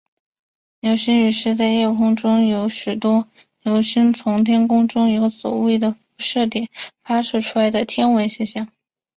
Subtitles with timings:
[0.79, 3.27] 流星雨是在夜空中有许多的
[3.61, 6.67] 流星从天空中一个所谓的辐射点
[7.03, 8.67] 发射出来的天文现象。